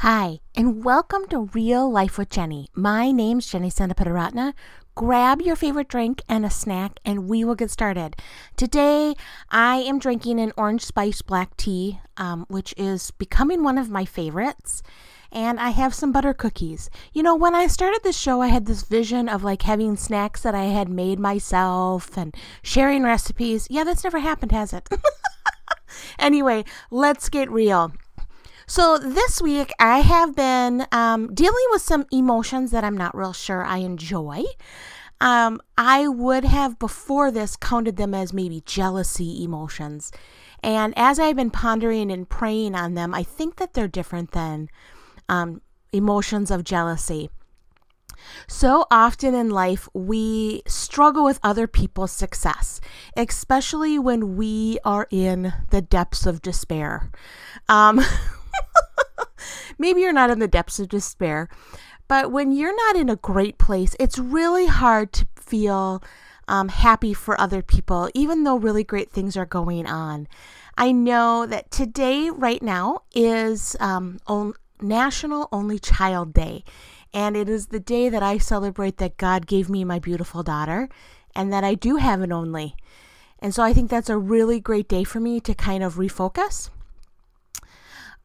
[0.00, 2.68] Hi, and welcome to Real Life with Jenny.
[2.74, 4.52] My name's Jenny Sandapadaratna.
[4.94, 8.14] Grab your favorite drink and a snack, and we will get started.
[8.58, 9.14] Today,
[9.48, 14.04] I am drinking an orange spice black tea, um, which is becoming one of my
[14.04, 14.82] favorites.
[15.32, 16.90] And I have some butter cookies.
[17.14, 20.42] You know, when I started this show, I had this vision of like having snacks
[20.42, 23.66] that I had made myself and sharing recipes.
[23.70, 24.90] Yeah, that's never happened, has it?
[26.18, 27.94] anyway, let's get real.
[28.68, 33.32] So this week I have been um, dealing with some emotions that I'm not real
[33.32, 34.42] sure I enjoy.
[35.20, 40.10] Um, I would have before this counted them as maybe jealousy emotions.
[40.64, 44.68] And as I've been pondering and praying on them, I think that they're different than
[45.28, 45.62] um,
[45.92, 47.30] emotions of jealousy.
[48.48, 52.80] So often in life, we struggle with other people's success,
[53.16, 57.12] especially when we are in the depths of despair.
[57.68, 58.00] Um,
[59.78, 61.48] maybe you're not in the depths of despair,
[62.08, 66.02] but when you're not in a great place, it's really hard to feel
[66.48, 70.28] um, happy for other people, even though really great things are going on.
[70.76, 76.64] I know that today, right now, is um, on National Only Child Day.
[77.12, 80.88] And it is the day that I celebrate that God gave me my beautiful daughter
[81.34, 82.76] and that I do have an only.
[83.38, 86.70] And so I think that's a really great day for me to kind of refocus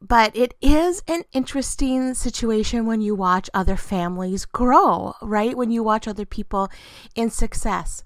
[0.02, 5.56] but it is an interesting situation when you watch other families grow, right?
[5.56, 6.70] When you watch other people
[7.16, 8.04] in success.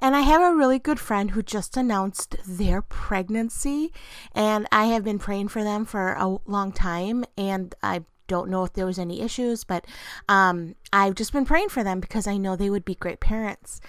[0.00, 3.92] And I have a really good friend who just announced their pregnancy,
[4.34, 8.64] and I have been praying for them for a long time, and I don't know
[8.64, 9.86] if there was any issues, but
[10.28, 13.80] um, I've just been praying for them because I know they would be great parents.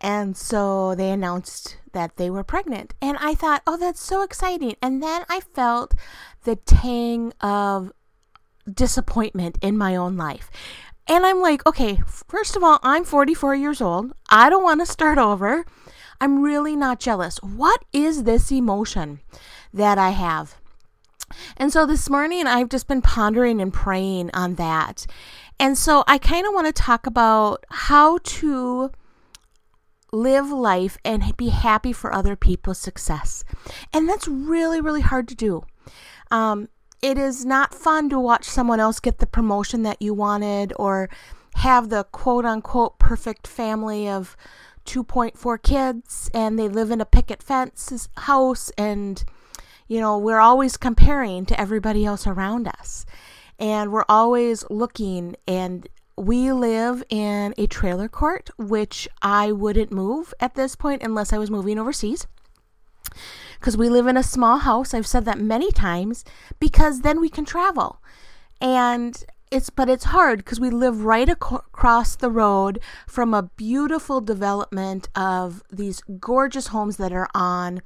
[0.00, 2.94] And so they announced that they were pregnant.
[3.02, 4.76] And I thought, oh, that's so exciting.
[4.80, 5.94] And then I felt
[6.44, 7.92] the tang of
[8.72, 10.50] disappointment in my own life.
[11.08, 14.12] And I'm like, okay, first of all, I'm 44 years old.
[14.30, 15.64] I don't want to start over.
[16.20, 17.38] I'm really not jealous.
[17.38, 19.20] What is this emotion
[19.72, 20.56] that I have?
[21.56, 25.06] And so this morning, I've just been pondering and praying on that.
[25.58, 28.90] And so I kind of want to talk about how to
[30.12, 33.44] live life and be happy for other people's success.
[33.92, 35.64] And that's really, really hard to do.
[36.30, 36.68] Um,
[37.00, 41.08] it is not fun to watch someone else get the promotion that you wanted or
[41.56, 44.36] have the quote unquote perfect family of
[44.84, 49.24] 2.4 kids and they live in a picket fence house and
[49.86, 53.04] you know we're always comparing to everybody else around us
[53.58, 60.34] and we're always looking and we live in a trailer court, which I wouldn't move
[60.40, 62.26] at this point unless I was moving overseas.
[63.58, 64.94] Because we live in a small house.
[64.94, 66.24] I've said that many times
[66.60, 68.02] because then we can travel.
[68.60, 73.44] And it's but it's hard because we live right ac- across the road from a
[73.56, 77.80] beautiful development of these gorgeous homes that are on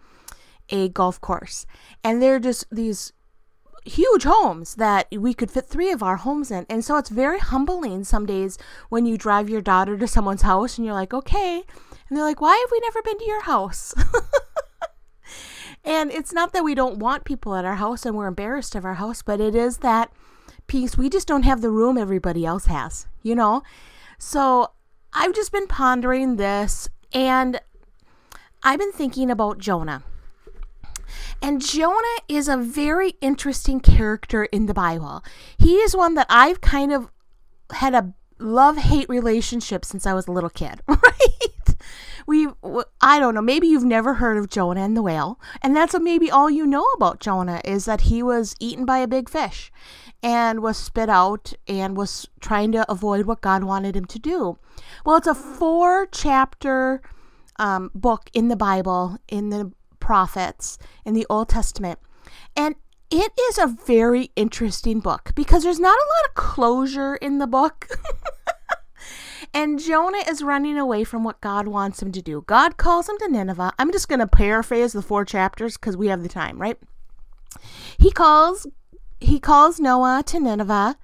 [0.71, 1.67] a golf course.
[2.03, 3.13] And they're just these
[3.85, 6.67] huge homes that we could fit three of our homes in.
[6.69, 10.79] And so it's very humbling some days when you drive your daughter to someone's house
[10.79, 11.63] and you're like, okay.
[12.09, 13.95] And they're like, why have we never been to your house?
[15.85, 18.85] and it's not that we don't want people at our house and we're embarrassed of
[18.85, 20.13] our house, but it is that
[20.67, 20.97] piece.
[20.97, 23.63] We just don't have the room everybody else has, you know?
[24.19, 24.73] So
[25.13, 27.61] I've just been pondering this and
[28.63, 30.05] I've been thinking about Jonah.
[31.43, 35.25] And Jonah is a very interesting character in the Bible.
[35.59, 37.11] He is one that I've kind of
[37.73, 41.77] had a love hate relationship since I was a little kid, right?
[42.29, 42.49] We,
[43.01, 46.03] I don't know, maybe you've never heard of Jonah and the whale, and that's what
[46.03, 49.73] maybe all you know about Jonah is that he was eaten by a big fish
[50.23, 54.59] and was spit out and was trying to avoid what God wanted him to do.
[55.05, 57.03] Well, it's a four chapter
[57.59, 62.01] um, book in the Bible, in the prophets in the Old Testament.
[62.57, 62.75] And
[63.09, 67.47] it is a very interesting book because there's not a lot of closure in the
[67.47, 67.89] book.
[69.55, 72.43] and Jonah is running away from what God wants him to do.
[72.47, 73.73] God calls him to Nineveh.
[73.79, 76.79] I'm just going to paraphrase the four chapters because we have the time, right?
[77.99, 78.67] He calls
[79.21, 80.99] he calls Noah to Nineveh,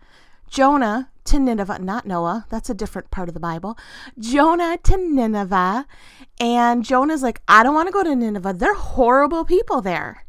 [0.48, 3.78] Jonah to Nineveh, not Noah, that's a different part of the Bible.
[4.18, 5.86] Jonah to Nineveh.
[6.40, 8.54] And Jonah's like, I don't want to go to Nineveh.
[8.54, 10.24] They're horrible people there.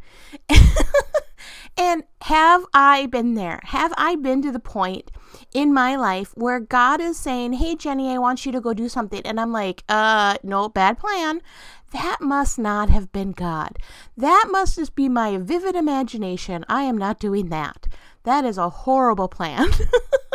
[1.78, 3.62] and have I been there?
[3.64, 5.10] Have I been to the point
[5.54, 8.90] in my life where God is saying, Hey, Jenny, I want you to go do
[8.90, 9.22] something?
[9.26, 11.42] And I'm like, Uh, no, bad plan.
[11.92, 13.78] That must not have been God.
[14.18, 16.66] That must just be my vivid imagination.
[16.68, 17.88] I am not doing that.
[18.24, 19.70] That is a horrible plan.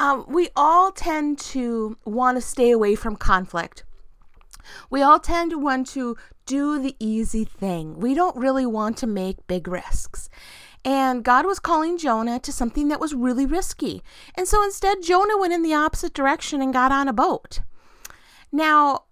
[0.00, 3.84] um, we all tend to want to stay away from conflict.
[4.90, 7.98] We all tend to want to do the easy thing.
[8.00, 10.28] We don't really want to make big risks.
[10.84, 14.02] And God was calling Jonah to something that was really risky.
[14.34, 17.60] And so instead, Jonah went in the opposite direction and got on a boat.
[18.52, 19.04] Now,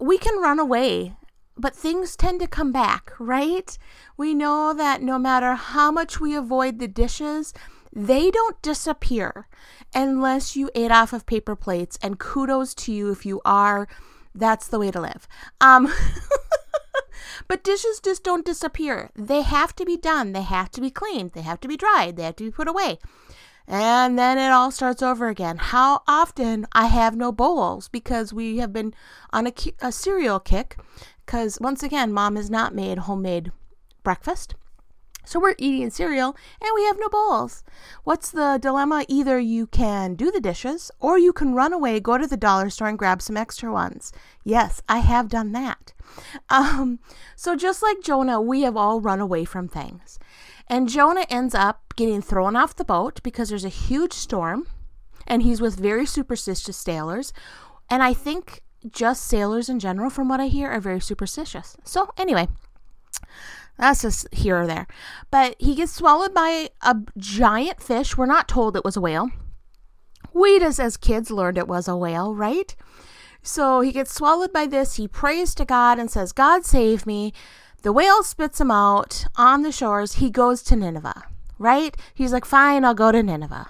[0.00, 1.16] we can run away,
[1.56, 3.76] but things tend to come back, right?
[4.16, 7.52] We know that no matter how much we avoid the dishes,
[8.06, 9.48] they don't disappear
[9.94, 11.98] unless you ate off of paper plates.
[12.02, 13.88] And kudos to you if you are.
[14.34, 15.26] That's the way to live.
[15.60, 15.92] Um,
[17.46, 19.10] But dishes just don't disappear.
[19.14, 20.32] They have to be done.
[20.32, 21.32] They have to be cleaned.
[21.32, 22.16] They have to be dried.
[22.16, 22.98] They have to be put away.
[23.66, 25.58] And then it all starts over again.
[25.58, 28.94] How often I have no bowls because we have been
[29.30, 30.78] on a, a cereal kick.
[31.24, 33.52] Because once again, mom has not made homemade
[34.02, 34.54] breakfast.
[35.28, 37.62] So we're eating cereal and we have no bowls.
[38.02, 39.04] What's the dilemma?
[39.08, 42.70] Either you can do the dishes or you can run away, go to the dollar
[42.70, 44.10] store and grab some extra ones.
[44.42, 45.92] Yes, I have done that.
[46.48, 46.98] Um,
[47.36, 50.18] so just like Jonah, we have all run away from things.
[50.66, 54.66] And Jonah ends up getting thrown off the boat because there's a huge storm
[55.26, 57.34] and he's with very superstitious sailors.
[57.90, 61.76] And I think just sailors in general, from what I hear, are very superstitious.
[61.84, 62.48] So, anyway,
[63.78, 64.86] that's just here or there.
[65.30, 68.16] But he gets swallowed by a giant fish.
[68.16, 69.30] We're not told it was a whale.
[70.34, 72.74] We just, as kids, learned it was a whale, right?
[73.42, 74.96] So he gets swallowed by this.
[74.96, 77.32] He prays to God and says, God save me.
[77.82, 80.14] The whale spits him out on the shores.
[80.14, 81.22] He goes to Nineveh,
[81.58, 81.96] right?
[82.12, 83.68] He's like, fine, I'll go to Nineveh.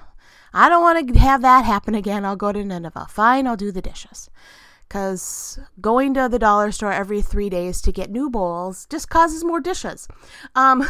[0.55, 2.25] I don't want to have that happen again.
[2.25, 3.07] I'll go to Nineveh.
[3.11, 4.31] Fine, I'll do the dishes.
[4.89, 9.45] Because going to the dollar store every three days to get new bowls just causes
[9.45, 10.09] more dishes.
[10.55, 10.89] Um,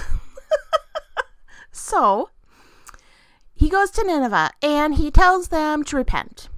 [1.72, 2.30] so
[3.54, 6.48] he goes to Nineveh and he tells them to repent.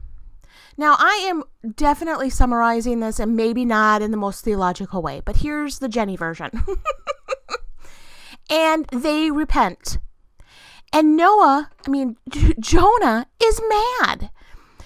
[0.77, 1.45] Now, I am
[1.75, 6.17] definitely summarizing this and maybe not in the most theological way, but here's the Jenny
[6.17, 6.51] version.
[8.51, 9.99] and they repent.
[10.93, 12.17] And Noah, I mean,
[12.61, 14.31] Jonah is mad.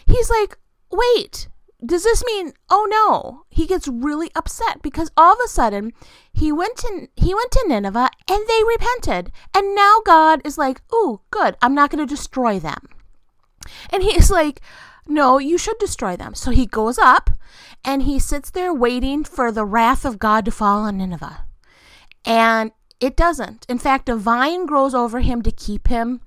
[0.06, 0.58] He's like,
[0.90, 1.48] wait,
[1.84, 5.92] does this mean oh no he gets really upset because all of a sudden
[6.32, 10.80] he went to he went to nineveh and they repented and now god is like
[10.92, 12.88] oh good i'm not going to destroy them
[13.90, 14.60] and he's like
[15.06, 16.34] no, you should destroy them.
[16.34, 17.30] So he goes up
[17.84, 21.44] and he sits there waiting for the wrath of God to fall on Nineveh.
[22.24, 23.66] And it doesn't.
[23.68, 26.20] In fact, a vine grows over him to keep him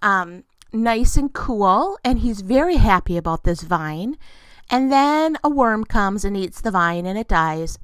[0.00, 1.98] um, nice and cool.
[2.04, 4.16] And he's very happy about this vine.
[4.70, 7.78] And then a worm comes and eats the vine and it dies.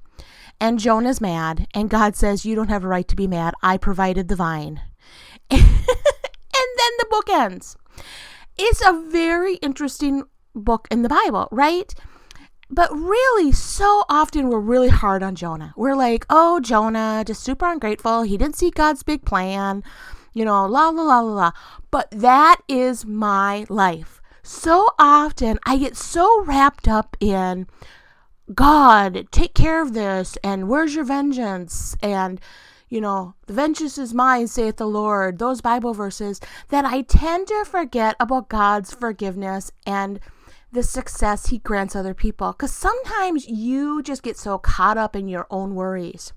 [0.61, 1.67] And Jonah's mad.
[1.75, 3.55] And God says, You don't have a right to be mad.
[3.63, 4.81] I provided the vine.
[5.51, 7.77] and then the book ends.
[8.59, 10.25] It's a very interesting
[10.55, 11.95] book in the Bible, right?
[12.69, 15.75] But really, so often we're really hard on Jonah.
[15.77, 18.23] We're like, oh, Jonah, just super ungrateful.
[18.23, 19.83] He didn't see God's big plan,
[20.35, 21.53] you know, la, la, la, la, la.
[21.91, 24.20] But that is my life.
[24.53, 27.69] So often I get so wrapped up in
[28.53, 31.97] God, take care of this, and where's your vengeance?
[32.03, 32.41] And
[32.89, 37.47] you know, the vengeance is mine, saith the Lord, those Bible verses, that I tend
[37.47, 40.19] to forget about God's forgiveness and
[40.73, 42.51] the success He grants other people.
[42.51, 46.33] Because sometimes you just get so caught up in your own worries.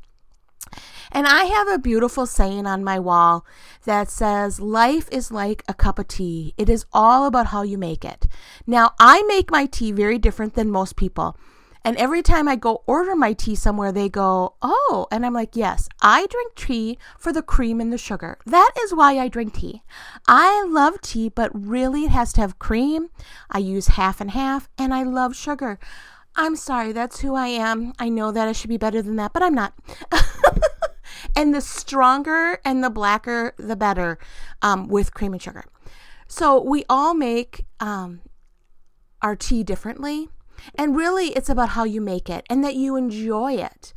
[1.11, 3.45] And I have a beautiful saying on my wall
[3.85, 6.53] that says, Life is like a cup of tea.
[6.57, 8.27] It is all about how you make it.
[8.65, 11.37] Now, I make my tea very different than most people.
[11.85, 15.55] And every time I go order my tea somewhere, they go, Oh, and I'm like,
[15.55, 18.37] Yes, I drink tea for the cream and the sugar.
[18.45, 19.83] That is why I drink tea.
[20.27, 23.09] I love tea, but really it has to have cream.
[23.51, 25.77] I use half and half, and I love sugar.
[26.35, 27.93] I'm sorry, that's who I am.
[27.99, 29.73] I know that I should be better than that, but I'm not.
[31.35, 34.17] and the stronger and the blacker, the better
[34.61, 35.65] um, with cream and sugar.
[36.27, 38.21] So we all make um,
[39.21, 40.29] our tea differently.
[40.75, 43.93] And really, it's about how you make it and that you enjoy it.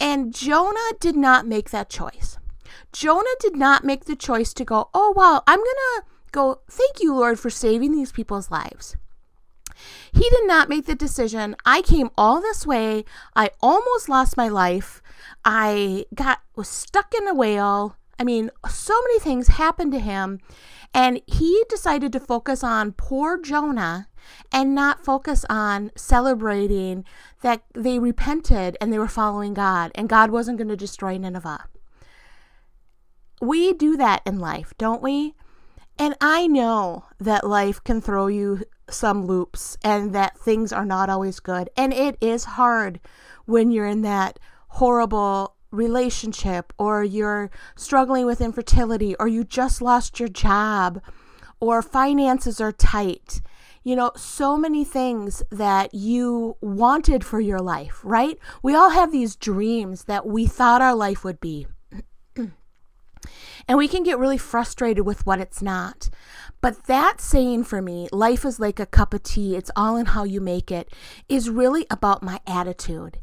[0.00, 2.38] And Jonah did not make that choice.
[2.92, 7.00] Jonah did not make the choice to go, oh, wow, I'm going to go, thank
[7.00, 8.96] you, Lord, for saving these people's lives.
[10.12, 11.56] He did not make the decision.
[11.64, 13.04] I came all this way.
[13.36, 15.02] I almost lost my life.
[15.44, 17.96] I got was stuck in a whale.
[18.18, 20.40] I mean, so many things happened to him.
[20.94, 24.08] And he decided to focus on poor Jonah
[24.52, 27.04] and not focus on celebrating
[27.42, 31.66] that they repented and they were following God and God wasn't going to destroy Nineveh.
[33.40, 35.34] We do that in life, don't we?
[35.98, 41.10] And I know that life can throw you some loops and that things are not
[41.10, 41.70] always good.
[41.76, 43.00] And it is hard
[43.46, 50.18] when you're in that horrible relationship or you're struggling with infertility or you just lost
[50.18, 51.02] your job
[51.60, 53.40] or finances are tight.
[53.84, 58.38] You know, so many things that you wanted for your life, right?
[58.62, 61.66] We all have these dreams that we thought our life would be.
[62.36, 66.10] and we can get really frustrated with what it's not.
[66.60, 70.06] But that saying for me, life is like a cup of tea, it's all in
[70.06, 70.92] how you make it,
[71.28, 73.18] is really about my attitude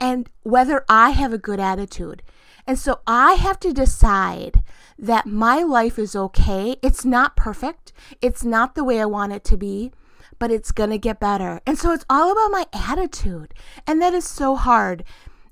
[0.00, 2.22] and whether I have a good attitude.
[2.66, 4.62] And so I have to decide
[4.98, 6.76] that my life is okay.
[6.82, 9.92] It's not perfect, it's not the way I want it to be,
[10.38, 11.60] but it's going to get better.
[11.66, 13.54] And so it's all about my attitude.
[13.86, 15.04] And that is so hard.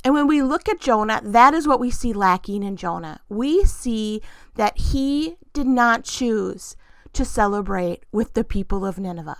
[0.05, 3.21] And when we look at Jonah, that is what we see lacking in Jonah.
[3.29, 4.21] We see
[4.57, 6.77] that he did not choose
[7.15, 9.39] to celebrate with the people of Nineveh.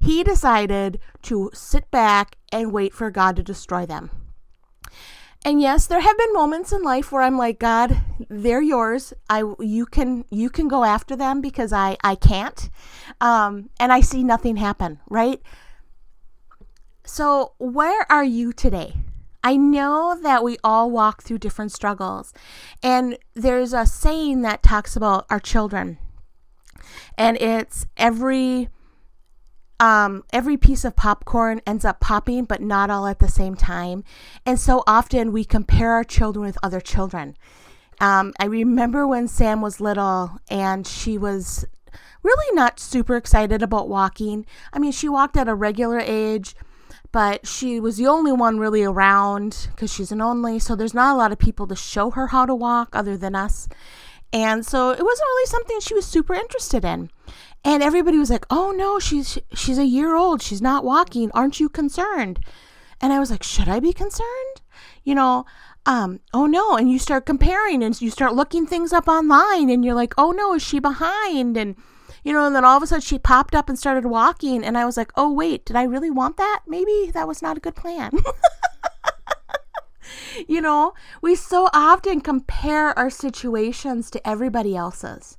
[0.00, 4.10] He decided to sit back and wait for God to destroy them.
[5.44, 9.14] And yes, there have been moments in life where I'm like, God, they're yours.
[9.30, 12.68] I you can you can go after them because I I can't,
[13.20, 14.98] um, and I see nothing happen.
[15.08, 15.40] Right.
[17.04, 18.94] So where are you today?
[19.44, 22.32] I know that we all walk through different struggles,
[22.82, 25.98] and there's a saying that talks about our children,
[27.16, 28.68] and it's every
[29.78, 34.04] um, every piece of popcorn ends up popping, but not all at the same time.
[34.44, 37.36] And so often we compare our children with other children.
[38.00, 41.64] Um, I remember when Sam was little and she was
[42.22, 44.46] really not super excited about walking.
[44.72, 46.54] I mean, she walked at a regular age,
[47.12, 50.58] but she was the only one really around because she's an only.
[50.58, 53.34] So there's not a lot of people to show her how to walk other than
[53.34, 53.68] us.
[54.36, 57.10] And so it wasn't really something she was super interested in.
[57.64, 60.42] And everybody was like, "Oh no, she's she's a year old.
[60.42, 61.30] She's not walking.
[61.32, 62.40] Aren't you concerned?"
[63.00, 64.60] And I was like, "Should I be concerned?"
[65.04, 65.46] You know,
[65.86, 69.82] um, oh no, and you start comparing and you start looking things up online and
[69.82, 71.74] you're like, "Oh no, is she behind?" and
[72.22, 74.76] you know, and then all of a sudden she popped up and started walking and
[74.76, 76.60] I was like, "Oh wait, did I really want that?
[76.66, 78.12] Maybe that was not a good plan."
[80.48, 85.38] you know, we so often compare our situations to everybody else's.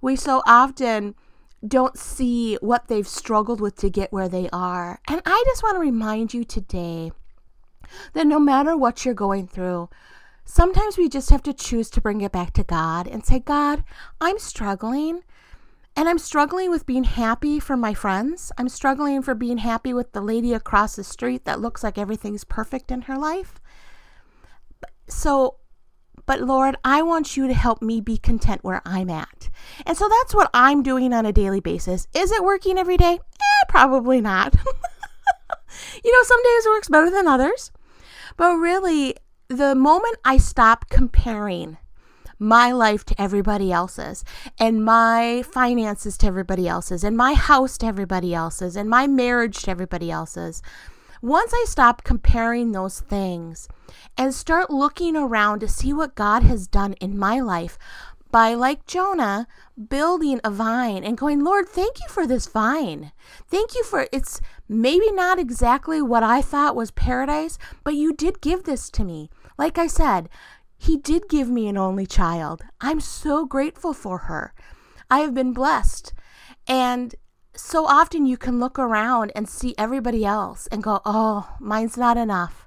[0.00, 1.14] We so often
[1.66, 5.00] don't see what they've struggled with to get where they are.
[5.08, 7.12] And I just want to remind you today
[8.12, 9.88] that no matter what you're going through,
[10.44, 13.84] sometimes we just have to choose to bring it back to God and say, God,
[14.20, 15.22] I'm struggling.
[15.96, 18.50] And I'm struggling with being happy for my friends.
[18.58, 22.42] I'm struggling for being happy with the lady across the street that looks like everything's
[22.42, 23.60] perfect in her life.
[25.06, 25.56] So
[26.26, 29.50] but Lord, I want you to help me be content where I'm at.
[29.86, 32.06] And so that's what I'm doing on a daily basis.
[32.14, 33.18] Is it working every day?
[33.20, 34.54] Eh, probably not.
[36.04, 37.72] you know, some days it works better than others.
[38.36, 39.16] But really,
[39.48, 41.76] the moment I stop comparing
[42.38, 44.24] my life to everybody else's
[44.58, 49.62] and my finances to everybody else's and my house to everybody else's and my marriage
[49.62, 50.62] to everybody else's,
[51.24, 53.66] once I stop comparing those things
[54.18, 57.78] and start looking around to see what God has done in my life
[58.30, 59.48] by, like Jonah,
[59.88, 63.10] building a vine and going, Lord, thank you for this vine.
[63.48, 68.42] Thank you for it's maybe not exactly what I thought was paradise, but you did
[68.42, 69.30] give this to me.
[69.56, 70.28] Like I said,
[70.76, 72.64] He did give me an only child.
[72.82, 74.52] I'm so grateful for her.
[75.10, 76.12] I have been blessed.
[76.68, 77.14] And
[77.56, 82.16] so often you can look around and see everybody else and go, oh, mine's not
[82.16, 82.66] enough.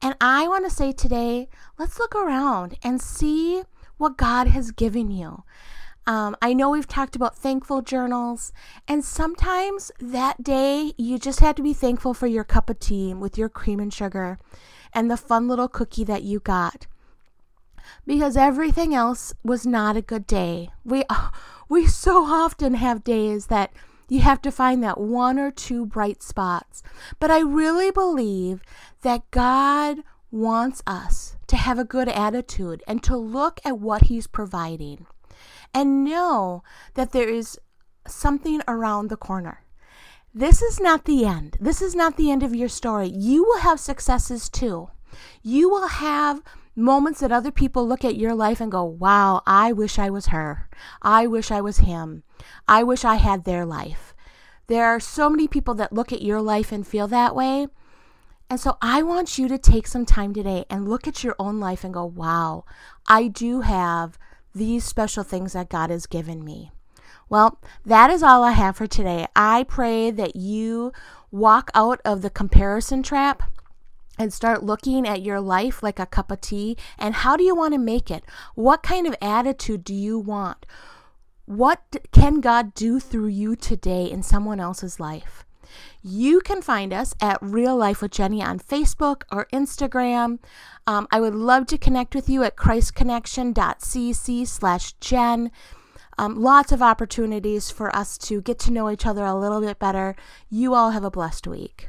[0.00, 3.62] And I want to say today, let's look around and see
[3.96, 5.44] what God has given you.
[6.06, 8.52] Um, I know we've talked about thankful journals,
[8.86, 13.12] and sometimes that day you just have to be thankful for your cup of tea
[13.12, 14.38] with your cream and sugar
[14.94, 16.86] and the fun little cookie that you got.
[18.06, 20.70] Because everything else was not a good day.
[20.84, 21.04] We,
[21.68, 23.72] we so often have days that
[24.08, 26.82] you have to find that one or two bright spots.
[27.20, 28.62] But I really believe
[29.02, 29.98] that God
[30.30, 35.06] wants us to have a good attitude and to look at what He's providing
[35.74, 36.62] and know
[36.94, 37.58] that there is
[38.06, 39.62] something around the corner.
[40.34, 41.56] This is not the end.
[41.60, 43.08] This is not the end of your story.
[43.08, 44.90] You will have successes too.
[45.42, 46.42] You will have
[46.78, 50.26] moments that other people look at your life and go, wow, I wish I was
[50.26, 50.68] her.
[51.02, 52.22] I wish I was him.
[52.66, 54.14] I wish I had their life.
[54.68, 57.66] There are so many people that look at your life and feel that way.
[58.48, 61.58] And so I want you to take some time today and look at your own
[61.58, 62.64] life and go, wow,
[63.06, 64.18] I do have
[64.54, 66.70] these special things that God has given me.
[67.28, 69.26] Well, that is all I have for today.
[69.36, 70.92] I pray that you
[71.30, 73.42] walk out of the comparison trap
[74.18, 77.54] and start looking at your life like a cup of tea and how do you
[77.54, 78.24] want to make it?
[78.54, 80.66] What kind of attitude do you want?
[81.46, 85.44] What can God do through you today in someone else's life?
[86.02, 90.38] You can find us at Real Life with Jenny on Facebook or Instagram.
[90.86, 95.50] Um, I would love to connect with you at christconnection.cc slash Jen.
[96.18, 99.78] Um, lots of opportunities for us to get to know each other a little bit
[99.78, 100.16] better.
[100.50, 101.88] You all have a blessed week.